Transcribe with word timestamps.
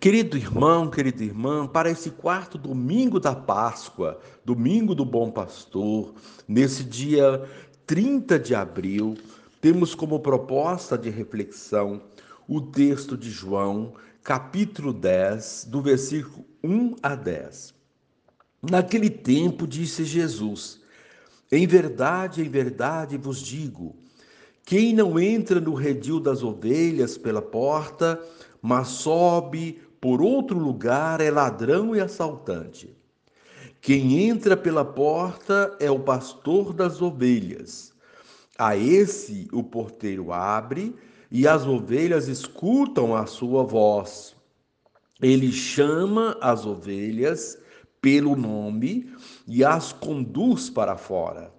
Querido 0.00 0.38
irmão, 0.38 0.88
querida 0.88 1.22
irmã, 1.22 1.66
para 1.66 1.90
esse 1.90 2.08
quarto 2.08 2.56
domingo 2.56 3.20
da 3.20 3.34
Páscoa, 3.34 4.18
domingo 4.42 4.94
do 4.94 5.04
Bom 5.04 5.30
Pastor, 5.30 6.14
nesse 6.48 6.82
dia 6.82 7.46
30 7.86 8.38
de 8.38 8.54
abril, 8.54 9.18
temos 9.60 9.94
como 9.94 10.18
proposta 10.18 10.96
de 10.96 11.10
reflexão 11.10 12.00
o 12.48 12.62
texto 12.62 13.14
de 13.14 13.30
João, 13.30 13.92
capítulo 14.22 14.94
10, 14.94 15.66
do 15.70 15.82
versículo 15.82 16.46
1 16.64 16.96
a 17.02 17.14
10. 17.14 17.74
Naquele 18.70 19.10
tempo 19.10 19.66
disse 19.66 20.06
Jesus: 20.06 20.80
Em 21.52 21.66
verdade, 21.66 22.40
em 22.40 22.48
verdade 22.48 23.18
vos 23.18 23.42
digo, 23.42 23.94
quem 24.64 24.94
não 24.94 25.20
entra 25.20 25.60
no 25.60 25.74
redil 25.74 26.18
das 26.18 26.42
ovelhas 26.42 27.18
pela 27.18 27.42
porta, 27.42 28.18
mas 28.62 28.88
sobe 28.88 29.89
por 30.00 30.22
outro 30.22 30.58
lugar 30.58 31.20
é 31.20 31.30
ladrão 31.30 31.94
e 31.94 32.00
assaltante. 32.00 32.96
Quem 33.80 34.28
entra 34.28 34.56
pela 34.56 34.84
porta 34.84 35.76
é 35.78 35.90
o 35.90 36.00
pastor 36.00 36.72
das 36.72 37.02
ovelhas. 37.02 37.92
A 38.58 38.76
esse 38.76 39.48
o 39.52 39.62
porteiro 39.62 40.32
abre 40.32 40.94
e 41.30 41.46
as 41.46 41.66
ovelhas 41.66 42.28
escutam 42.28 43.14
a 43.14 43.26
sua 43.26 43.62
voz. 43.62 44.34
Ele 45.20 45.52
chama 45.52 46.36
as 46.40 46.66
ovelhas 46.66 47.58
pelo 48.00 48.34
nome 48.34 49.12
e 49.46 49.64
as 49.64 49.92
conduz 49.92 50.70
para 50.70 50.96
fora. 50.96 51.52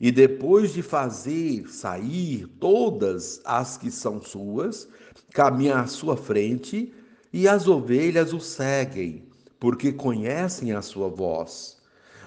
E 0.00 0.12
depois 0.12 0.72
de 0.72 0.82
fazer 0.82 1.68
sair 1.68 2.46
todas 2.60 3.40
as 3.44 3.76
que 3.76 3.90
são 3.90 4.20
suas, 4.20 4.88
caminha 5.32 5.80
à 5.80 5.86
sua 5.86 6.16
frente 6.16 6.92
e 7.32 7.48
as 7.48 7.68
ovelhas 7.68 8.32
o 8.32 8.40
seguem, 8.40 9.28
porque 9.58 9.92
conhecem 9.92 10.72
a 10.72 10.82
sua 10.82 11.08
voz. 11.08 11.76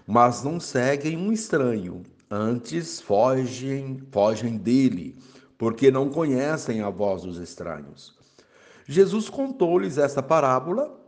Mas 0.06 0.44
não 0.44 0.60
seguem 0.60 1.18
um 1.18 1.32
estranho, 1.32 2.04
antes 2.30 3.00
fogem, 3.00 4.00
fogem 4.12 4.58
dele, 4.58 5.16
porque 5.58 5.92
não 5.92 6.10
conhecem 6.10 6.82
a 6.82 6.90
voz 6.90 7.24
dos 7.24 7.38
estranhos. 7.38 8.18
Jesus 8.88 9.30
contou-lhes 9.30 9.98
essa 9.98 10.24
parábola, 10.24 11.00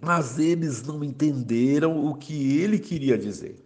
mas 0.00 0.38
eles 0.38 0.82
não 0.82 1.04
entenderam 1.04 2.06
o 2.06 2.14
que 2.14 2.58
ele 2.58 2.78
queria 2.78 3.18
dizer. 3.18 3.56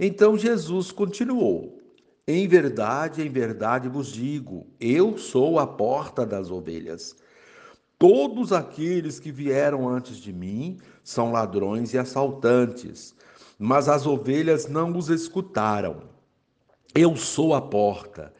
Então 0.00 0.36
Jesus 0.36 0.90
continuou: 0.90 1.78
Em 2.26 2.48
verdade, 2.48 3.22
em 3.22 3.30
verdade 3.30 3.88
vos 3.88 4.08
digo, 4.12 4.66
eu 4.80 5.18
sou 5.18 5.58
a 5.58 5.66
porta 5.66 6.24
das 6.24 6.50
ovelhas. 6.50 7.16
Todos 7.98 8.52
aqueles 8.52 9.18
que 9.18 9.32
vieram 9.32 9.88
antes 9.88 10.18
de 10.18 10.30
mim 10.30 10.76
são 11.02 11.32
ladrões 11.32 11.94
e 11.94 11.98
assaltantes, 11.98 13.14
mas 13.58 13.88
as 13.88 14.04
ovelhas 14.06 14.68
não 14.68 14.94
os 14.94 15.08
escutaram. 15.08 16.02
Eu 16.94 17.16
sou 17.16 17.54
a 17.54 17.62
porta. 17.62 18.34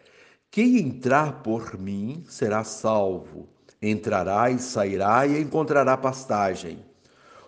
Quem 0.51 0.77
entrar 0.77 1.43
por 1.43 1.79
mim 1.79 2.23
será 2.29 2.65
salvo. 2.65 3.49
Entrará 3.81 4.51
e 4.51 4.59
sairá 4.59 5.27
e 5.27 5.41
encontrará 5.41 5.97
pastagem. 5.97 6.85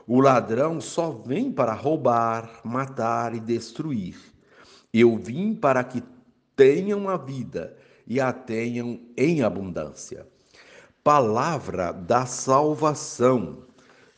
O 0.07 0.23
ladrão 0.23 0.81
só 0.81 1.11
vem 1.11 1.53
para 1.53 1.75
roubar, 1.75 2.63
matar 2.65 3.35
e 3.35 3.41
destruir. 3.41 4.17
Eu 4.95 5.19
vim 5.19 5.55
para 5.55 5.85
que 5.85 6.03
tenham 6.57 7.07
a 7.07 7.19
vida 7.19 7.77
e 8.07 8.19
a 8.19 8.33
tenham 8.33 8.99
em 9.15 9.43
abundância 9.43 10.27
palavra 11.09 11.91
da 11.91 12.27
salvação. 12.27 13.63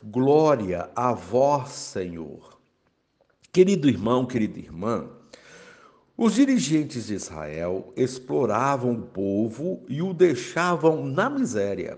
Glória 0.03 0.91
a 0.97 1.13
vós, 1.13 1.71
Senhor. 1.71 2.59
Querido 3.53 3.89
irmão, 3.89 4.27
querida 4.27 4.59
irmã, 4.59 5.09
os 6.19 6.35
dirigentes 6.35 7.07
de 7.07 7.15
Israel 7.15 7.93
exploravam 7.95 8.95
o 8.95 9.03
povo 9.03 9.85
e 9.89 10.03
o 10.03 10.13
deixavam 10.13 11.07
na 11.07 11.31
miséria. 11.31 11.97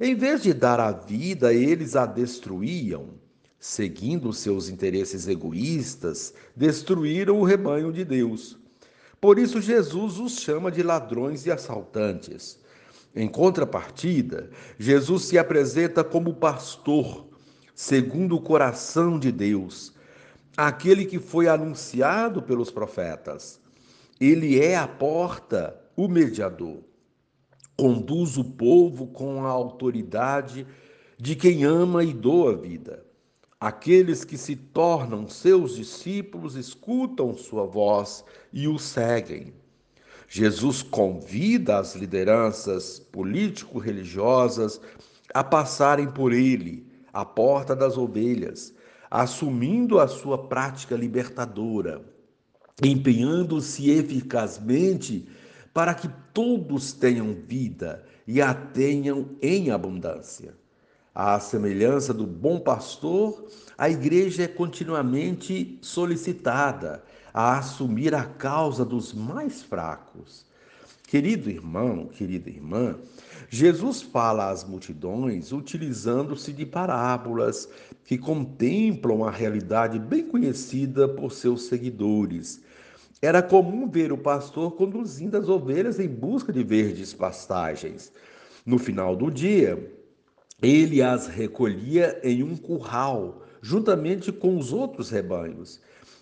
Em 0.00 0.14
vez 0.14 0.44
de 0.44 0.54
dar 0.54 0.78
a 0.78 0.92
vida, 0.92 1.52
eles 1.52 1.96
a 1.96 2.06
destruíam. 2.06 3.14
Seguindo 3.58 4.32
seus 4.32 4.68
interesses 4.68 5.26
egoístas, 5.26 6.32
destruíram 6.54 7.40
o 7.40 7.44
rebanho 7.44 7.92
de 7.92 8.04
Deus. 8.04 8.56
Por 9.20 9.40
isso, 9.40 9.60
Jesus 9.60 10.20
os 10.20 10.38
chama 10.38 10.70
de 10.70 10.84
ladrões 10.84 11.46
e 11.46 11.50
assaltantes. 11.50 12.62
Em 13.16 13.28
contrapartida, 13.28 14.50
Jesus 14.78 15.24
se 15.24 15.38
apresenta 15.38 16.02
como 16.02 16.34
pastor, 16.34 17.28
segundo 17.74 18.34
o 18.34 18.40
coração 18.40 19.18
de 19.18 19.30
Deus, 19.30 19.94
aquele 20.56 21.04
que 21.04 21.20
foi 21.20 21.48
anunciado 21.48 22.42
pelos 22.42 22.70
profetas. 22.70 23.60
Ele 24.20 24.60
é 24.60 24.76
a 24.76 24.88
porta, 24.88 25.80
o 25.96 26.08
mediador. 26.08 26.82
Conduz 27.76 28.36
o 28.36 28.44
povo 28.44 29.06
com 29.06 29.44
a 29.44 29.48
autoridade 29.48 30.66
de 31.16 31.36
quem 31.36 31.64
ama 31.64 32.02
e 32.02 32.12
doa 32.12 32.56
vida. 32.56 33.04
Aqueles 33.60 34.24
que 34.24 34.36
se 34.36 34.56
tornam 34.56 35.28
seus 35.28 35.76
discípulos 35.76 36.56
escutam 36.56 37.36
sua 37.36 37.64
voz 37.64 38.24
e 38.52 38.68
o 38.68 38.78
seguem. 38.78 39.52
Jesus 40.28 40.82
convida 40.82 41.78
as 41.78 41.94
lideranças 41.94 42.98
político-religiosas 42.98 44.80
a 45.32 45.44
passarem 45.44 46.10
por 46.10 46.32
ele, 46.32 46.86
a 47.12 47.24
porta 47.24 47.74
das 47.74 47.96
ovelhas, 47.96 48.74
assumindo 49.10 50.00
a 50.00 50.08
sua 50.08 50.48
prática 50.48 50.96
libertadora, 50.96 52.02
empenhando-se 52.82 53.90
eficazmente 53.90 55.28
para 55.72 55.94
que 55.94 56.08
todos 56.32 56.92
tenham 56.92 57.34
vida 57.34 58.04
e 58.26 58.40
a 58.40 58.54
tenham 58.54 59.30
em 59.40 59.70
abundância. 59.70 60.54
À 61.14 61.38
semelhança 61.38 62.12
do 62.12 62.26
bom 62.26 62.58
pastor, 62.58 63.46
a 63.78 63.88
igreja 63.88 64.42
é 64.42 64.48
continuamente 64.48 65.78
solicitada 65.80 67.04
a 67.32 67.56
assumir 67.56 68.16
a 68.16 68.24
causa 68.24 68.84
dos 68.84 69.14
mais 69.14 69.62
fracos. 69.62 70.44
Querido 71.06 71.48
irmão, 71.48 72.08
querida 72.08 72.50
irmã, 72.50 72.96
Jesus 73.48 74.02
fala 74.02 74.50
às 74.50 74.64
multidões 74.64 75.52
utilizando-se 75.52 76.52
de 76.52 76.66
parábolas 76.66 77.68
que 78.04 78.18
contemplam 78.18 79.22
a 79.22 79.30
realidade 79.30 80.00
bem 80.00 80.26
conhecida 80.26 81.06
por 81.06 81.30
seus 81.30 81.68
seguidores. 81.68 82.60
Era 83.22 83.40
comum 83.40 83.88
ver 83.88 84.10
o 84.10 84.18
pastor 84.18 84.72
conduzindo 84.72 85.36
as 85.36 85.48
ovelhas 85.48 86.00
em 86.00 86.08
busca 86.08 86.52
de 86.52 86.64
verdes 86.64 87.14
pastagens. 87.14 88.12
No 88.66 88.78
final 88.78 89.14
do 89.14 89.30
dia, 89.30 90.02
ele 90.64 91.02
as 91.02 91.26
recolhia 91.26 92.20
em 92.22 92.42
um 92.42 92.56
curral, 92.56 93.42
juntamente 93.60 94.32
com 94.32 94.56
os 94.56 94.72
outros 94.72 95.10
rebanhos. 95.10 95.80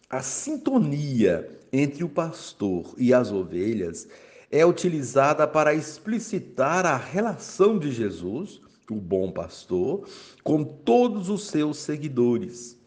A 0.09 0.21
sintonia 0.23 1.49
entre 1.73 2.05
o 2.05 2.09
pastor 2.09 2.95
e 2.99 3.15
as 3.15 3.33
ovelhas 3.33 4.07
é 4.51 4.65
utilizada 4.67 5.47
para 5.47 5.75
explicitar 5.75 6.85
a 6.85 6.97
relação 6.97 7.79
de 7.79 7.91
Jesus, 7.91 8.61
o 8.91 8.97
bom 8.97 9.33
pastor, 9.33 10.07
com 10.45 10.63
todos 10.63 11.31
os 11.31 11.47
seus 11.47 11.79
seguidores. 11.79 12.79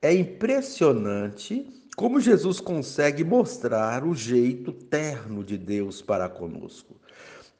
É 0.00 0.14
impressionante 0.14 1.66
como 1.96 2.20
Jesus 2.20 2.58
consegue 2.58 3.22
mostrar 3.22 4.04
o 4.04 4.14
jeito 4.14 4.72
terno 4.72 5.44
de 5.44 5.58
Deus 5.58 6.00
para 6.00 6.28
conosco. 6.28 6.96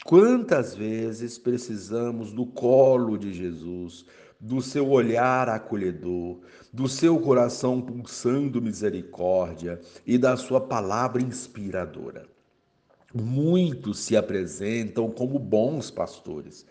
Quantas 0.05 0.75
vezes 0.75 1.39
precisamos 1.39 2.33
do 2.33 2.45
colo 2.45 3.17
de 3.17 3.33
Jesus, 3.33 4.05
do 4.39 4.61
seu 4.61 4.91
olhar 4.91 5.49
acolhedor, 5.49 6.41
do 6.73 6.89
seu 6.89 7.21
coração 7.21 7.81
pulsando 7.81 8.61
misericórdia 8.61 9.81
e 10.05 10.19
da 10.19 10.37
sua 10.37 10.61
palavra 10.61 11.23
inspiradora. 11.23 12.27
Muitos 13.15 14.01
se 14.01 14.17
apresentam 14.17 15.09
como 15.11 15.39
bons 15.39 15.91
pastores. 15.91 16.67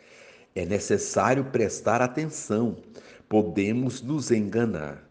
É 0.54 0.66
necessário 0.66 1.45
prestar 1.45 2.01
atenção, 2.01 2.75
podemos 3.30 4.01
nos 4.01 4.31
enganar. 4.31 5.10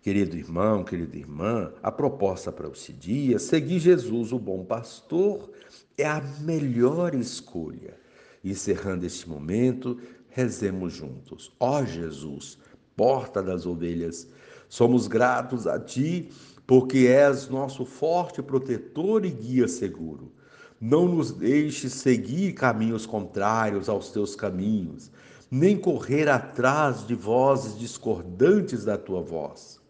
Querido 0.00 0.36
irmão, 0.36 0.84
querida 0.84 1.16
irmã, 1.16 1.72
a 1.82 1.90
proposta 1.90 2.52
para 2.52 2.68
esse 2.68 2.92
dia, 2.92 3.40
seguir 3.40 3.80
Jesus, 3.80 4.30
o 4.30 4.38
bom 4.38 4.64
pastor, 4.64 5.50
é 5.96 6.06
a 6.06 6.20
melhor 6.40 7.14
escolha. 7.14 7.96
Encerrando 8.44 9.04
este 9.04 9.28
momento, 9.28 9.98
Rezemos 10.36 10.92
juntos. 10.92 11.50
Ó 11.58 11.82
Jesus, 11.82 12.58
porta 12.94 13.42
das 13.42 13.64
ovelhas, 13.64 14.28
somos 14.68 15.06
gratos 15.06 15.66
a 15.66 15.80
Ti, 15.80 16.28
porque 16.66 17.06
és 17.06 17.48
nosso 17.48 17.86
forte 17.86 18.42
protetor 18.42 19.24
e 19.24 19.30
guia 19.30 19.66
seguro. 19.66 20.30
Não 20.78 21.08
nos 21.08 21.32
deixes 21.32 21.94
seguir 21.94 22.52
caminhos 22.52 23.06
contrários 23.06 23.88
aos 23.88 24.10
teus 24.10 24.36
caminhos, 24.36 25.10
nem 25.50 25.74
correr 25.74 26.28
atrás 26.28 27.06
de 27.06 27.14
vozes 27.14 27.78
discordantes 27.78 28.84
da 28.84 28.98
tua 28.98 29.22
voz. 29.22 29.80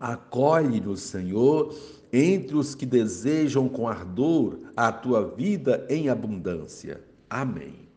Acolhe-nos, 0.00 1.02
Senhor, 1.02 1.76
entre 2.12 2.56
os 2.56 2.74
que 2.74 2.84
desejam 2.84 3.68
com 3.68 3.88
ardor 3.88 4.58
a 4.76 4.92
tua 4.92 5.34
vida 5.34 5.86
em 5.88 6.08
abundância. 6.08 7.00
Amém. 7.30 7.88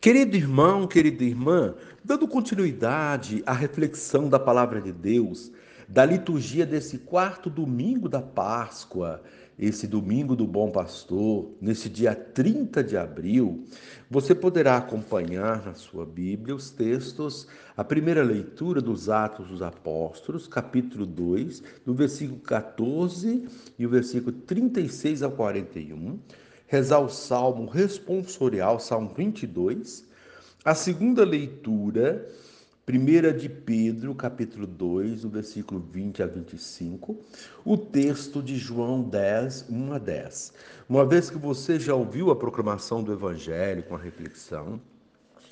Querido 0.00 0.36
irmão, 0.36 0.86
querida 0.86 1.22
irmã, 1.22 1.74
dando 2.02 2.26
continuidade 2.26 3.42
à 3.46 3.52
reflexão 3.52 4.28
da 4.28 4.38
palavra 4.38 4.80
de 4.80 4.92
Deus, 4.92 5.52
da 5.88 6.04
liturgia 6.04 6.64
desse 6.64 6.98
quarto 6.98 7.50
domingo 7.50 8.08
da 8.08 8.22
Páscoa, 8.22 9.22
esse 9.64 9.86
domingo 9.86 10.34
do 10.34 10.44
Bom 10.44 10.72
Pastor, 10.72 11.48
nesse 11.60 11.88
dia 11.88 12.16
30 12.16 12.82
de 12.82 12.96
abril, 12.96 13.62
você 14.10 14.34
poderá 14.34 14.76
acompanhar 14.76 15.64
na 15.64 15.72
sua 15.72 16.04
Bíblia 16.04 16.52
os 16.52 16.68
textos, 16.70 17.46
a 17.76 17.84
primeira 17.84 18.24
leitura 18.24 18.80
dos 18.80 19.08
Atos 19.08 19.46
dos 19.46 19.62
Apóstolos, 19.62 20.48
capítulo 20.48 21.06
2, 21.06 21.62
do 21.86 21.94
versículo 21.94 22.40
14 22.40 23.46
e 23.78 23.86
o 23.86 23.88
versículo 23.88 24.32
36 24.32 25.22
ao 25.22 25.30
41, 25.30 26.18
rezar 26.66 26.98
o 26.98 27.08
salmo 27.08 27.66
responsorial, 27.66 28.80
salmo 28.80 29.12
22, 29.16 30.04
a 30.64 30.74
segunda 30.74 31.24
leitura 31.24 32.28
Primeira 32.84 33.32
de 33.32 33.48
Pedro, 33.48 34.12
capítulo 34.12 34.66
2, 34.66 35.22
do 35.22 35.30
versículo 35.30 35.78
20 35.78 36.20
a 36.20 36.26
25, 36.26 37.16
o 37.64 37.76
texto 37.78 38.42
de 38.42 38.56
João 38.56 39.02
10, 39.02 39.66
1 39.70 39.92
a 39.92 39.98
10. 39.98 40.52
Uma 40.88 41.06
vez 41.06 41.30
que 41.30 41.38
você 41.38 41.78
já 41.78 41.94
ouviu 41.94 42.32
a 42.32 42.36
proclamação 42.36 43.00
do 43.00 43.12
evangelho 43.12 43.84
com 43.84 43.94
a 43.94 43.98
reflexão, 43.98 44.80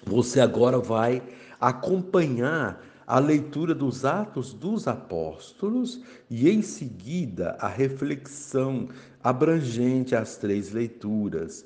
você 0.04 0.40
agora 0.40 0.80
vai 0.80 1.22
acompanhar 1.60 2.84
a 3.06 3.20
leitura 3.20 3.76
dos 3.76 4.04
Atos 4.04 4.52
dos 4.52 4.88
Apóstolos 4.88 6.02
e 6.28 6.50
em 6.50 6.62
seguida 6.62 7.56
a 7.60 7.68
reflexão 7.68 8.88
abrangente 9.22 10.16
às 10.16 10.36
três 10.36 10.72
leituras 10.72 11.64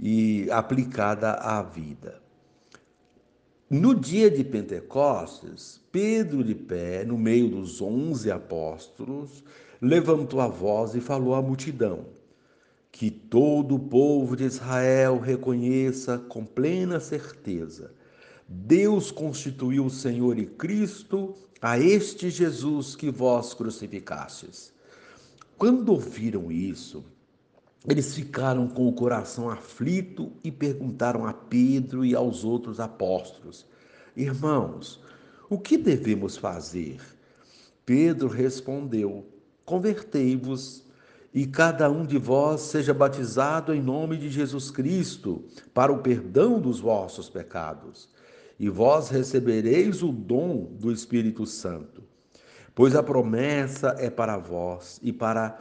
e 0.00 0.50
aplicada 0.50 1.30
à 1.34 1.62
vida. 1.62 2.25
No 3.68 3.96
dia 3.96 4.30
de 4.30 4.44
Pentecostes, 4.44 5.80
Pedro, 5.90 6.44
de 6.44 6.54
pé, 6.54 7.04
no 7.04 7.18
meio 7.18 7.48
dos 7.48 7.82
onze 7.82 8.30
apóstolos, 8.30 9.42
levantou 9.82 10.40
a 10.40 10.46
voz 10.46 10.94
e 10.94 11.00
falou 11.00 11.34
à 11.34 11.42
multidão: 11.42 12.06
Que 12.92 13.10
todo 13.10 13.74
o 13.74 13.80
povo 13.80 14.36
de 14.36 14.44
Israel 14.44 15.18
reconheça 15.18 16.16
com 16.16 16.44
plena 16.44 17.00
certeza: 17.00 17.92
Deus 18.46 19.10
constituiu 19.10 19.86
o 19.86 19.90
Senhor 19.90 20.38
e 20.38 20.46
Cristo 20.46 21.34
a 21.60 21.76
este 21.76 22.30
Jesus 22.30 22.94
que 22.94 23.10
vós 23.10 23.52
crucificastes. 23.52 24.72
Quando 25.58 25.88
ouviram 25.88 26.52
isso, 26.52 27.04
eles 27.88 28.14
ficaram 28.14 28.68
com 28.68 28.88
o 28.88 28.92
coração 28.92 29.48
aflito 29.48 30.32
e 30.42 30.50
perguntaram 30.50 31.24
a 31.26 31.32
Pedro 31.32 32.04
e 32.04 32.14
aos 32.14 32.44
outros 32.44 32.80
apóstolos: 32.80 33.66
Irmãos, 34.16 35.00
o 35.48 35.58
que 35.58 35.76
devemos 35.76 36.36
fazer? 36.36 37.00
Pedro 37.84 38.28
respondeu: 38.28 39.24
Convertei-vos 39.64 40.84
e 41.32 41.46
cada 41.46 41.90
um 41.90 42.04
de 42.04 42.18
vós 42.18 42.62
seja 42.62 42.92
batizado 42.92 43.72
em 43.72 43.80
nome 43.80 44.16
de 44.16 44.30
Jesus 44.30 44.70
Cristo 44.70 45.44
para 45.72 45.92
o 45.92 45.98
perdão 45.98 46.60
dos 46.60 46.80
vossos 46.80 47.28
pecados, 47.28 48.08
e 48.58 48.68
vós 48.68 49.10
recebereis 49.10 50.02
o 50.02 50.10
dom 50.10 50.64
do 50.80 50.90
Espírito 50.90 51.46
Santo. 51.46 52.02
Pois 52.74 52.96
a 52.96 53.02
promessa 53.02 53.94
é 53.98 54.10
para 54.10 54.36
vós 54.36 54.98
e 55.02 55.12
para 55.12 55.58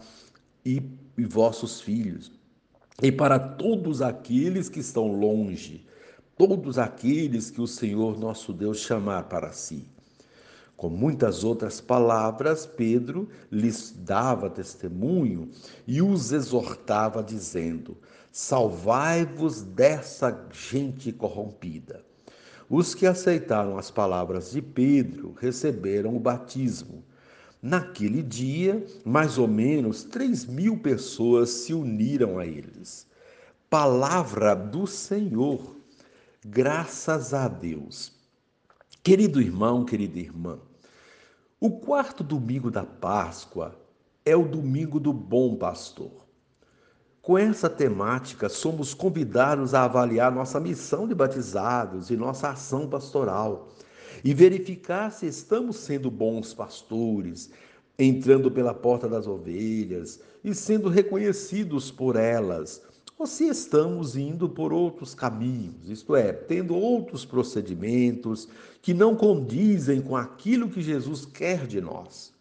e, 0.66 0.82
e 1.18 1.26
vossos 1.26 1.82
filhos, 1.82 2.32
e 3.02 3.12
para 3.12 3.38
todos 3.38 4.02
aqueles 4.02 4.70
que 4.70 4.80
estão 4.80 5.12
longe, 5.12 5.86
todos 6.38 6.78
aqueles 6.78 7.50
que 7.50 7.62
o 7.62 7.68
Senhor 7.68 8.18
nosso 8.18 8.54
Deus 8.54 8.80
chamar 8.80 9.24
para 9.24 9.52
si. 9.52 9.86
Com 10.78 10.90
muitas 10.90 11.44
outras 11.44 11.80
palavras, 11.80 12.66
Pedro 12.66 13.30
lhes 13.50 13.94
dava 13.98 14.50
testemunho 14.50 15.50
e 15.88 16.02
os 16.02 16.34
exortava, 16.34 17.24
dizendo: 17.24 17.98
Salvai-vos 18.32 19.62
dessa 19.62 20.48
gente 20.52 21.14
corrompida. 21.14 22.04
Os 22.70 22.94
que 22.94 23.06
aceitaram 23.06 23.78
as 23.78 23.90
palavras 23.90 24.52
de 24.52 24.62
Pedro 24.62 25.34
receberam 25.40 26.16
o 26.16 26.20
batismo. 26.20 27.04
Naquele 27.68 28.22
dia, 28.22 28.86
mais 29.04 29.40
ou 29.40 29.48
menos 29.48 30.04
3 30.04 30.46
mil 30.46 30.78
pessoas 30.78 31.50
se 31.50 31.74
uniram 31.74 32.38
a 32.38 32.46
eles. 32.46 33.08
Palavra 33.68 34.54
do 34.54 34.86
Senhor, 34.86 35.76
graças 36.46 37.34
a 37.34 37.48
Deus. 37.48 38.12
Querido 39.02 39.42
irmão, 39.42 39.84
querida 39.84 40.20
irmã, 40.20 40.60
o 41.60 41.72
quarto 41.72 42.24
domingo 42.24 42.70
da 42.70 42.86
Páscoa 42.86 43.76
é 44.24 44.36
o 44.36 44.48
domingo 44.48 45.00
do 45.00 45.12
bom 45.12 45.56
pastor. 45.56 46.24
Com 47.20 47.36
essa 47.36 47.68
temática, 47.68 48.48
somos 48.48 48.94
convidados 48.94 49.74
a 49.74 49.86
avaliar 49.86 50.32
nossa 50.32 50.60
missão 50.60 51.08
de 51.08 51.16
batizados 51.16 52.12
e 52.12 52.16
nossa 52.16 52.50
ação 52.50 52.88
pastoral 52.88 53.70
e 54.24 54.34
verificar 54.34 55.12
se 55.12 55.26
estamos 55.26 55.78
sendo 55.78 56.10
bons 56.10 56.54
pastores, 56.54 57.50
entrando 57.98 58.52
pela 58.52 58.74
porta 58.74 59.08
das 59.08 59.28
ovelhas 59.28 60.20
e 60.44 60.54
sendo 60.54 60.90
reconhecidos 60.90 61.92
por 61.92 62.16
elas, 62.16 62.82
ou 63.18 63.26
se 63.26 63.48
estamos 63.48 64.18
indo 64.18 64.50
por 64.50 64.74
outros 64.74 65.16
caminhos, 65.16 65.90
isto 65.90 66.16
é, 66.16 66.34
tendo 66.34 66.76
outros 66.76 67.24
procedimentos 67.24 68.48
que 68.82 68.94
não 68.94 69.16
condizem 69.16 70.02
com 70.02 70.18
aquilo 70.18 70.70
que 70.70 70.82
Jesus 70.82 71.26
quer 71.26 71.66
de 71.66 71.80
nós. 71.80 72.34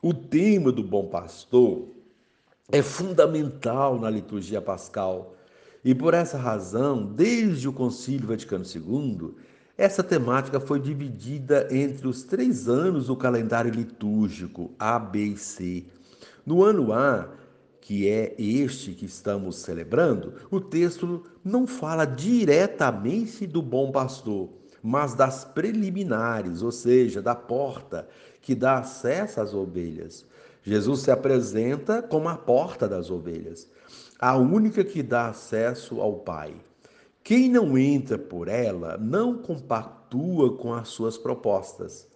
O 0.00 0.14
tema 0.14 0.72
do 0.72 0.82
bom 0.82 1.06
pastor 1.08 1.88
é 2.72 2.82
fundamental 2.82 3.98
na 4.00 4.08
liturgia 4.08 4.62
pascal. 4.62 5.34
E 5.84 5.94
por 5.94 6.14
essa 6.14 6.38
razão, 6.38 7.04
desde 7.04 7.68
o 7.68 7.72
Concílio 7.72 8.28
Vaticano 8.28 8.64
II, 8.64 9.34
essa 9.78 10.02
temática 10.02 10.58
foi 10.58 10.80
dividida 10.80 11.68
entre 11.70 12.08
os 12.08 12.24
três 12.24 12.68
anos 12.68 13.06
do 13.06 13.16
calendário 13.16 13.70
litúrgico 13.70 14.72
A, 14.76 14.98
B 14.98 15.20
e 15.20 15.36
C. 15.36 15.84
No 16.44 16.64
ano 16.64 16.92
A, 16.92 17.28
que 17.80 18.08
é 18.08 18.34
este 18.36 18.92
que 18.92 19.06
estamos 19.06 19.58
celebrando, 19.58 20.34
o 20.50 20.60
texto 20.60 21.24
não 21.44 21.64
fala 21.64 22.04
diretamente 22.04 23.46
do 23.46 23.62
bom 23.62 23.92
pastor, 23.92 24.48
mas 24.82 25.14
das 25.14 25.44
preliminares, 25.44 26.60
ou 26.60 26.72
seja, 26.72 27.22
da 27.22 27.36
porta 27.36 28.08
que 28.42 28.56
dá 28.56 28.78
acesso 28.78 29.40
às 29.40 29.54
ovelhas. 29.54 30.26
Jesus 30.64 31.02
se 31.02 31.12
apresenta 31.12 32.02
como 32.02 32.28
a 32.28 32.36
porta 32.36 32.88
das 32.88 33.10
ovelhas, 33.10 33.70
a 34.18 34.36
única 34.36 34.82
que 34.82 35.04
dá 35.04 35.28
acesso 35.28 36.00
ao 36.00 36.14
Pai. 36.14 36.56
Quem 37.28 37.46
não 37.46 37.76
entra 37.76 38.16
por 38.16 38.48
ela 38.48 38.96
não 38.96 39.36
compactua 39.36 40.56
com 40.56 40.72
as 40.72 40.88
suas 40.88 41.18
propostas. 41.18 42.08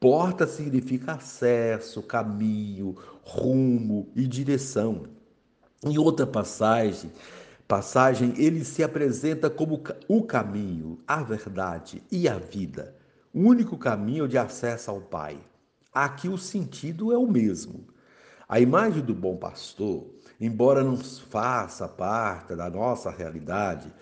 Porta 0.00 0.44
significa 0.44 1.12
acesso, 1.12 2.02
caminho, 2.02 2.96
rumo 3.22 4.10
e 4.16 4.26
direção. 4.26 5.04
Em 5.84 5.96
outra 5.98 6.26
passagem, 6.26 7.12
passagem 7.68 8.34
ele 8.36 8.64
se 8.64 8.82
apresenta 8.82 9.48
como 9.48 9.84
o 10.08 10.24
caminho, 10.24 10.98
a 11.06 11.22
verdade 11.22 12.02
e 12.10 12.28
a 12.28 12.36
vida, 12.36 12.92
o 13.32 13.42
único 13.42 13.78
caminho 13.78 14.26
de 14.26 14.36
acesso 14.36 14.90
ao 14.90 15.00
Pai. 15.00 15.38
Aqui 15.94 16.28
o 16.28 16.36
sentido 16.36 17.12
é 17.12 17.16
o 17.16 17.30
mesmo. 17.30 17.86
A 18.48 18.58
imagem 18.58 19.00
do 19.00 19.14
bom 19.14 19.36
pastor, 19.36 20.08
embora 20.40 20.82
não 20.82 20.96
faça 20.96 21.86
parte 21.86 22.56
da 22.56 22.68
nossa 22.68 23.12
realidade, 23.12 23.94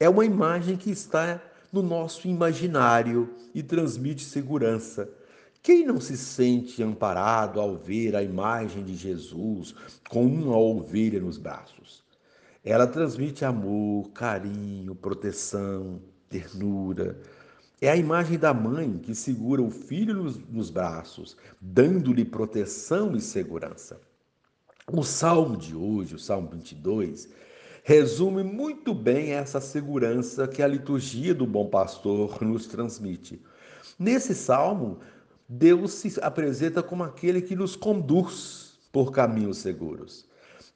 é 0.00 0.08
uma 0.08 0.24
imagem 0.24 0.76
que 0.76 0.90
está 0.90 1.42
no 1.72 1.82
nosso 1.82 2.28
imaginário 2.28 3.34
e 3.54 3.62
transmite 3.62 4.24
segurança. 4.24 5.08
Quem 5.62 5.84
não 5.84 6.00
se 6.00 6.16
sente 6.16 6.82
amparado 6.82 7.60
ao 7.60 7.76
ver 7.76 8.14
a 8.14 8.22
imagem 8.22 8.84
de 8.84 8.94
Jesus 8.94 9.74
com 10.08 10.24
uma 10.24 10.56
ovelha 10.56 11.20
nos 11.20 11.36
braços? 11.36 12.02
Ela 12.64 12.86
transmite 12.86 13.44
amor, 13.44 14.10
carinho, 14.10 14.94
proteção, 14.94 16.00
ternura. 16.28 17.20
É 17.80 17.90
a 17.90 17.96
imagem 17.96 18.38
da 18.38 18.52
mãe 18.54 18.98
que 18.98 19.14
segura 19.14 19.62
o 19.62 19.70
filho 19.70 20.14
nos, 20.14 20.38
nos 20.48 20.70
braços, 20.70 21.36
dando-lhe 21.60 22.24
proteção 22.24 23.16
e 23.16 23.20
segurança. 23.20 24.00
O 24.90 25.02
salmo 25.02 25.56
de 25.56 25.74
hoje, 25.74 26.14
o 26.14 26.18
salmo 26.18 26.48
22, 26.50 27.28
resume 27.88 28.42
muito 28.42 28.92
bem 28.92 29.32
essa 29.32 29.62
segurança 29.62 30.46
que 30.46 30.62
a 30.62 30.66
liturgia 30.68 31.34
do 31.34 31.46
bom 31.46 31.70
pastor 31.70 32.42
nos 32.42 32.66
transmite. 32.66 33.40
Nesse 33.98 34.34
salmo, 34.34 34.98
Deus 35.48 35.92
se 35.92 36.20
apresenta 36.20 36.82
como 36.82 37.02
aquele 37.02 37.40
que 37.40 37.56
nos 37.56 37.74
conduz 37.74 38.78
por 38.92 39.10
caminhos 39.10 39.56
seguros. 39.56 40.28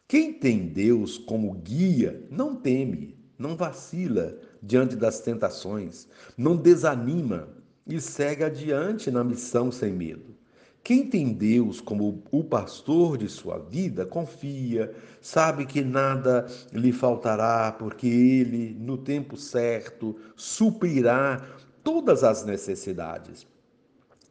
Quem 0.08 0.32
tem 0.32 0.66
Deus 0.68 1.18
como 1.18 1.52
guia 1.52 2.26
não 2.30 2.56
teme, 2.56 3.14
não 3.36 3.56
vacila 3.56 4.34
diante 4.62 4.96
das 4.96 5.20
tentações, 5.20 6.08
não 6.34 6.56
desanima 6.56 7.46
e 7.86 8.00
segue 8.00 8.42
adiante 8.42 9.10
na 9.10 9.22
missão 9.22 9.70
sem 9.70 9.92
medo. 9.92 10.34
Quem 10.84 11.06
tem 11.06 11.32
Deus 11.32 11.80
como 11.80 12.24
o 12.32 12.42
pastor 12.42 13.16
de 13.16 13.28
sua 13.28 13.58
vida, 13.58 14.04
confia, 14.04 14.92
sabe 15.20 15.64
que 15.64 15.80
nada 15.80 16.46
lhe 16.72 16.90
faltará, 16.90 17.70
porque 17.70 18.08
Ele, 18.08 18.76
no 18.80 18.98
tempo 18.98 19.36
certo, 19.36 20.16
suprirá 20.34 21.40
todas 21.84 22.24
as 22.24 22.44
necessidades. 22.44 23.46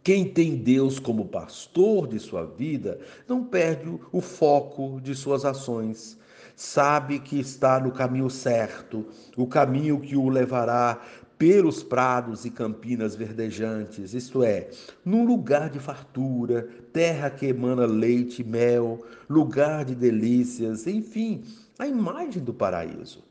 Quem 0.03 0.27
tem 0.27 0.57
Deus 0.57 0.99
como 0.99 1.29
pastor 1.29 2.07
de 2.07 2.19
sua 2.19 2.45
vida 2.45 2.99
não 3.29 3.45
perde 3.45 3.97
o 4.11 4.19
foco 4.19 4.99
de 4.99 5.15
suas 5.15 5.45
ações. 5.45 6.17
Sabe 6.53 7.19
que 7.19 7.39
está 7.39 7.79
no 7.79 7.91
caminho 7.91 8.29
certo, 8.29 9.05
o 9.37 9.47
caminho 9.47 10.01
que 10.01 10.17
o 10.17 10.27
levará 10.27 11.01
pelos 11.41 11.81
prados 11.81 12.45
e 12.45 12.51
campinas 12.51 13.15
verdejantes, 13.15 14.13
isto 14.13 14.43
é, 14.43 14.69
num 15.03 15.25
lugar 15.25 15.71
de 15.71 15.79
fartura, 15.79 16.69
terra 16.93 17.31
que 17.31 17.47
emana 17.47 17.87
leite 17.87 18.43
e 18.43 18.45
mel, 18.45 19.03
lugar 19.27 19.83
de 19.83 19.95
delícias, 19.95 20.85
enfim, 20.85 21.43
a 21.79 21.87
imagem 21.87 22.43
do 22.43 22.53
paraíso. 22.53 23.23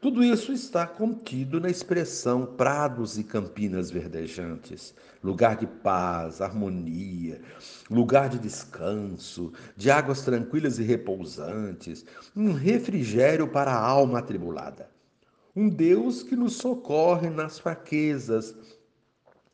Tudo 0.00 0.22
isso 0.22 0.52
está 0.52 0.86
contido 0.86 1.58
na 1.58 1.68
expressão 1.68 2.46
prados 2.46 3.18
e 3.18 3.24
campinas 3.24 3.90
verdejantes, 3.90 4.94
lugar 5.20 5.56
de 5.56 5.66
paz, 5.66 6.40
harmonia, 6.40 7.40
lugar 7.90 8.28
de 8.28 8.38
descanso, 8.38 9.52
de 9.76 9.90
águas 9.90 10.22
tranquilas 10.22 10.78
e 10.78 10.84
repousantes, 10.84 12.06
um 12.36 12.52
refrigério 12.52 13.48
para 13.48 13.72
a 13.72 13.84
alma 13.84 14.20
atribulada 14.20 14.94
um 15.56 15.70
Deus 15.70 16.22
que 16.22 16.36
nos 16.36 16.56
socorre 16.56 17.30
nas 17.30 17.58
fraquezas, 17.58 18.54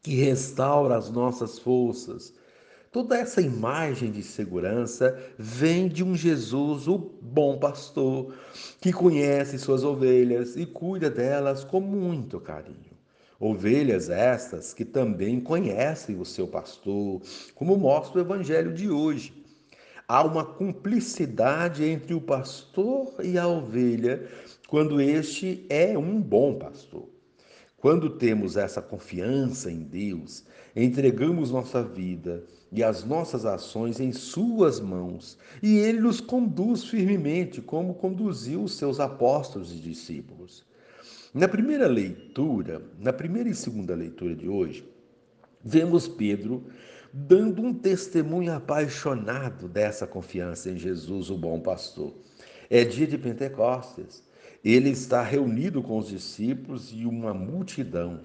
que 0.02 0.16
restaura 0.16 0.96
as 0.96 1.08
nossas 1.08 1.60
forças. 1.60 2.34
Toda 2.90 3.16
essa 3.16 3.40
imagem 3.40 4.10
de 4.10 4.22
segurança 4.22 5.16
vem 5.38 5.88
de 5.88 6.02
um 6.02 6.16
Jesus, 6.16 6.88
o 6.88 6.98
bom 6.98 7.56
pastor, 7.56 8.34
que 8.80 8.92
conhece 8.92 9.58
suas 9.58 9.84
ovelhas 9.84 10.56
e 10.56 10.66
cuida 10.66 11.08
delas 11.08 11.62
com 11.62 11.80
muito 11.80 12.40
carinho. 12.40 12.92
Ovelhas 13.38 14.10
estas 14.10 14.74
que 14.74 14.84
também 14.84 15.40
conhecem 15.40 16.20
o 16.20 16.24
seu 16.24 16.48
pastor, 16.48 17.22
como 17.54 17.76
mostra 17.76 18.18
o 18.18 18.22
evangelho 18.22 18.74
de 18.74 18.90
hoje. 18.90 19.32
Há 20.06 20.22
uma 20.24 20.44
cumplicidade 20.44 21.84
entre 21.84 22.12
o 22.12 22.20
pastor 22.20 23.14
e 23.22 23.38
a 23.38 23.46
ovelha 23.46 24.28
quando 24.72 25.02
este 25.02 25.66
é 25.68 25.98
um 25.98 26.18
bom 26.18 26.54
pastor. 26.54 27.06
Quando 27.76 28.08
temos 28.08 28.56
essa 28.56 28.80
confiança 28.80 29.70
em 29.70 29.80
Deus, 29.80 30.46
entregamos 30.74 31.50
nossa 31.50 31.82
vida 31.82 32.42
e 32.72 32.82
as 32.82 33.04
nossas 33.04 33.44
ações 33.44 34.00
em 34.00 34.12
Suas 34.12 34.80
mãos 34.80 35.36
e 35.62 35.76
Ele 35.76 36.00
nos 36.00 36.22
conduz 36.22 36.84
firmemente, 36.84 37.60
como 37.60 37.92
conduziu 37.92 38.62
os 38.62 38.78
seus 38.78 38.98
apóstolos 38.98 39.74
e 39.74 39.76
discípulos. 39.76 40.64
Na 41.34 41.46
primeira 41.46 41.86
leitura, 41.86 42.80
na 42.98 43.12
primeira 43.12 43.50
e 43.50 43.54
segunda 43.54 43.94
leitura 43.94 44.34
de 44.34 44.48
hoje, 44.48 44.88
vemos 45.62 46.08
Pedro 46.08 46.64
dando 47.12 47.60
um 47.60 47.74
testemunho 47.74 48.54
apaixonado 48.54 49.68
dessa 49.68 50.06
confiança 50.06 50.70
em 50.70 50.78
Jesus, 50.78 51.28
o 51.28 51.36
bom 51.36 51.60
pastor. 51.60 52.14
É 52.70 52.84
dia 52.84 53.06
de 53.06 53.18
Pentecostes. 53.18 54.31
Ele 54.64 54.90
está 54.90 55.22
reunido 55.22 55.82
com 55.82 55.98
os 55.98 56.08
discípulos 56.08 56.92
e 56.92 57.04
uma 57.04 57.34
multidão. 57.34 58.20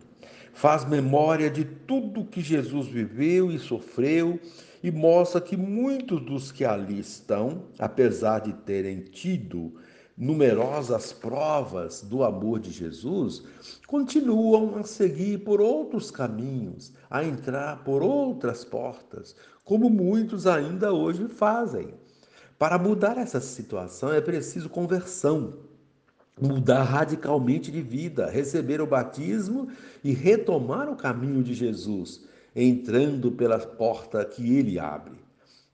Faz 0.54 0.86
memória 0.86 1.50
de 1.50 1.66
tudo 1.66 2.26
que 2.26 2.42
Jesus 2.42 2.88
viveu 2.88 3.52
e 3.52 3.58
sofreu 3.58 4.40
e 4.84 4.92
mostra 4.92 5.42
que 5.42 5.58
muitos 5.58 6.22
dos 6.22 6.52
que 6.52 6.64
ali 6.64 7.00
estão, 7.00 7.64
apesar 7.80 8.42
de 8.42 8.54
terem 8.54 9.02
tido 9.02 9.74
numerosas 10.16 11.12
provas 11.12 12.02
do 12.02 12.24
amor 12.24 12.60
de 12.60 12.72
Jesus, 12.72 13.44
continuam 13.88 14.78
a 14.78 14.84
seguir 14.84 15.40
por 15.40 15.60
outros 15.60 16.12
caminhos, 16.12 16.94
a 17.10 17.24
entrar 17.24 17.84
por 17.84 18.04
outras 18.04 18.64
portas, 18.64 19.36
como 19.64 19.90
muitos 19.90 20.46
ainda 20.46 20.94
hoje 20.94 21.28
fazem. 21.28 21.94
Para 22.58 22.80
mudar 22.80 23.18
essa 23.18 23.40
situação 23.40 24.12
é 24.12 24.22
preciso 24.22 24.70
conversão 24.70 25.67
mudar 26.40 26.84
radicalmente 26.84 27.72
de 27.72 27.82
vida, 27.82 28.30
receber 28.30 28.82
o 28.82 28.88
batismo 28.88 29.68
e 30.04 30.14
retomar 30.14 30.90
o 30.90 30.96
caminho 30.96 31.44
de 31.44 31.54
Jesus, 31.54 32.24
entrando 32.56 33.32
pela 33.32 33.60
porta 33.60 34.24
que 34.24 34.56
ele 34.58 34.80
abre. 34.80 35.28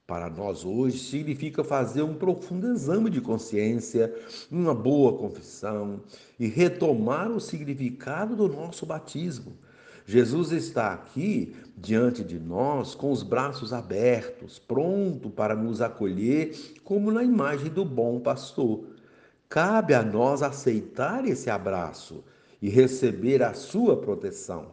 Para 0.06 0.28
nós 0.28 0.64
hoje 0.64 0.98
significa 0.98 1.64
fazer 1.64 2.02
um 2.02 2.14
profundo 2.14 2.70
exame 2.70 3.08
de 3.08 3.22
consciência, 3.22 4.14
uma 4.50 4.74
boa 4.74 5.16
confissão 5.16 6.00
e 6.38 6.46
retomar 6.46 7.30
o 7.30 7.40
significado 7.40 8.36
do 8.36 8.46
nosso 8.46 8.84
batismo. 8.84 9.56
Jesus 10.06 10.52
está 10.52 10.92
aqui 10.92 11.56
diante 11.78 12.22
de 12.22 12.38
nós 12.38 12.94
com 12.94 13.10
os 13.10 13.22
braços 13.22 13.72
abertos, 13.72 14.58
pronto 14.58 15.30
para 15.30 15.56
nos 15.56 15.80
acolher, 15.80 16.54
como 16.84 17.10
na 17.10 17.24
imagem 17.24 17.70
do 17.70 17.84
bom 17.84 18.20
pastor. 18.20 18.84
Cabe 19.48 19.94
a 19.94 20.02
nós 20.02 20.42
aceitar 20.42 21.24
esse 21.24 21.48
abraço 21.48 22.24
e 22.60 22.68
receber 22.68 23.42
a 23.42 23.54
sua 23.54 23.96
proteção. 23.96 24.72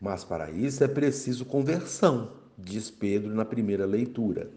Mas 0.00 0.24
para 0.24 0.50
isso 0.50 0.84
é 0.84 0.88
preciso 0.88 1.44
conversão, 1.44 2.32
diz 2.56 2.90
Pedro 2.90 3.34
na 3.34 3.44
primeira 3.44 3.86
leitura. 3.86 4.50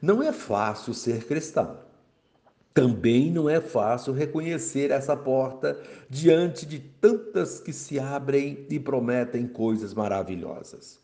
Não 0.00 0.22
é 0.22 0.32
fácil 0.32 0.94
ser 0.94 1.24
cristão. 1.24 1.78
Também 2.72 3.30
não 3.30 3.48
é 3.48 3.60
fácil 3.60 4.12
reconhecer 4.12 4.90
essa 4.90 5.16
porta 5.16 5.80
diante 6.10 6.66
de 6.66 6.80
tantas 6.80 7.60
que 7.60 7.72
se 7.72 8.00
abrem 8.00 8.66
e 8.68 8.80
prometem 8.80 9.46
coisas 9.46 9.94
maravilhosas. 9.94 10.98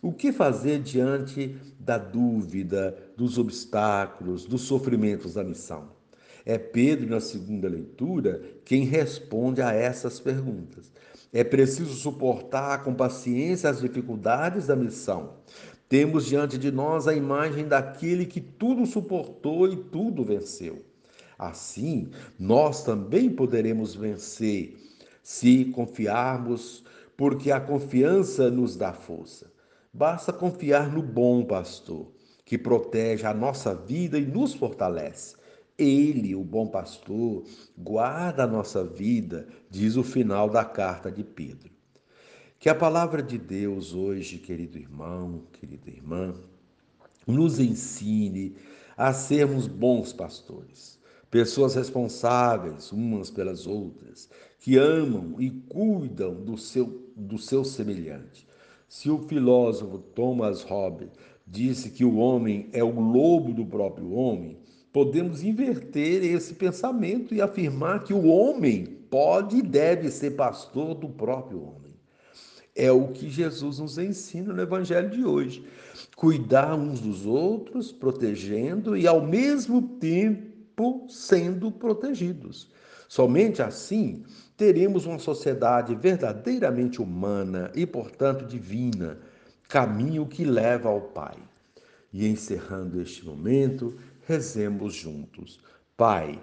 O 0.00 0.12
que 0.12 0.32
fazer 0.32 0.80
diante 0.80 1.58
da 1.78 1.98
dúvida, 1.98 2.96
dos 3.18 3.36
obstáculos, 3.36 4.46
dos 4.46 4.62
sofrimentos 4.62 5.34
da 5.34 5.44
missão? 5.44 5.99
É 6.44 6.58
Pedro, 6.58 7.10
na 7.10 7.20
segunda 7.20 7.68
leitura, 7.68 8.42
quem 8.64 8.84
responde 8.84 9.60
a 9.62 9.72
essas 9.72 10.18
perguntas. 10.18 10.90
É 11.32 11.44
preciso 11.44 11.94
suportar 11.94 12.82
com 12.82 12.94
paciência 12.94 13.70
as 13.70 13.80
dificuldades 13.80 14.66
da 14.66 14.74
missão. 14.74 15.34
Temos 15.88 16.26
diante 16.26 16.56
de 16.56 16.70
nós 16.70 17.06
a 17.06 17.14
imagem 17.14 17.66
daquele 17.66 18.26
que 18.26 18.40
tudo 18.40 18.86
suportou 18.86 19.68
e 19.68 19.76
tudo 19.76 20.24
venceu. 20.24 20.84
Assim, 21.38 22.10
nós 22.38 22.84
também 22.84 23.30
poderemos 23.30 23.94
vencer 23.94 24.76
se 25.22 25.66
confiarmos, 25.66 26.84
porque 27.16 27.50
a 27.50 27.60
confiança 27.60 28.50
nos 28.50 28.76
dá 28.76 28.92
força. 28.92 29.50
Basta 29.92 30.32
confiar 30.32 30.90
no 30.90 31.02
bom 31.02 31.44
pastor, 31.44 32.10
que 32.44 32.58
protege 32.58 33.26
a 33.26 33.34
nossa 33.34 33.74
vida 33.74 34.18
e 34.18 34.24
nos 34.24 34.54
fortalece. 34.54 35.36
Ele, 35.82 36.34
o 36.34 36.44
bom 36.44 36.66
pastor, 36.66 37.44
guarda 37.76 38.44
a 38.44 38.46
nossa 38.46 38.84
vida, 38.84 39.48
diz 39.70 39.96
o 39.96 40.02
final 40.02 40.50
da 40.50 40.64
carta 40.64 41.10
de 41.10 41.24
Pedro. 41.24 41.70
Que 42.58 42.68
a 42.68 42.74
palavra 42.74 43.22
de 43.22 43.38
Deus 43.38 43.94
hoje, 43.94 44.36
querido 44.36 44.76
irmão, 44.76 45.44
querida 45.52 45.88
irmã, 45.88 46.34
nos 47.26 47.58
ensine 47.58 48.54
a 48.94 49.14
sermos 49.14 49.66
bons 49.66 50.12
pastores, 50.12 50.98
pessoas 51.30 51.74
responsáveis 51.74 52.92
umas 52.92 53.30
pelas 53.30 53.66
outras, 53.66 54.28
que 54.58 54.76
amam 54.76 55.40
e 55.40 55.48
cuidam 55.48 56.34
do 56.34 56.58
seu, 56.58 57.10
do 57.16 57.38
seu 57.38 57.64
semelhante. 57.64 58.46
Se 58.86 59.08
o 59.08 59.20
filósofo 59.20 59.96
Thomas 59.98 60.62
Hobbes 60.62 61.08
disse 61.46 61.90
que 61.90 62.04
o 62.04 62.16
homem 62.16 62.68
é 62.72 62.84
o 62.84 63.00
lobo 63.00 63.54
do 63.54 63.64
próprio 63.64 64.12
homem, 64.12 64.58
podemos 64.92 65.42
inverter 65.42 66.24
esse 66.24 66.54
pensamento 66.54 67.34
e 67.34 67.40
afirmar 67.40 68.04
que 68.04 68.12
o 68.12 68.26
homem 68.26 68.84
pode 69.10 69.58
e 69.58 69.62
deve 69.62 70.10
ser 70.10 70.32
pastor 70.32 70.94
do 70.94 71.08
próprio 71.08 71.62
homem. 71.62 71.94
É 72.74 72.90
o 72.90 73.08
que 73.08 73.28
Jesus 73.28 73.78
nos 73.78 73.98
ensina 73.98 74.52
no 74.52 74.62
Evangelho 74.62 75.10
de 75.10 75.24
hoje. 75.24 75.64
Cuidar 76.16 76.74
uns 76.74 77.00
dos 77.00 77.26
outros, 77.26 77.92
protegendo 77.92 78.96
e 78.96 79.06
ao 79.06 79.20
mesmo 79.20 79.82
tempo 79.98 81.06
sendo 81.08 81.70
protegidos. 81.70 82.70
Somente 83.08 83.60
assim 83.60 84.22
teremos 84.56 85.04
uma 85.04 85.18
sociedade 85.18 85.94
verdadeiramente 85.94 87.02
humana 87.02 87.72
e, 87.74 87.84
portanto, 87.84 88.44
divina, 88.44 89.18
caminho 89.68 90.26
que 90.26 90.44
leva 90.44 90.88
ao 90.88 91.00
Pai. 91.00 91.36
E 92.12 92.26
encerrando 92.26 93.00
este 93.00 93.24
momento, 93.24 93.96
rezemos 94.30 94.94
juntos. 94.94 95.60
Pai, 95.96 96.40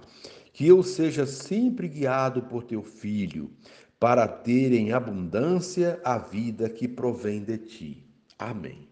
que 0.52 0.68
eu 0.68 0.84
seja 0.84 1.26
sempre 1.26 1.88
guiado 1.88 2.44
por 2.44 2.64
teu 2.64 2.84
Filho, 2.84 3.50
para 3.98 4.28
ter 4.28 4.74
em 4.74 4.92
abundância 4.92 6.00
a 6.04 6.18
vida 6.18 6.70
que 6.70 6.86
provém 6.86 7.42
de 7.42 7.58
ti. 7.58 8.06
Amém. 8.38 8.87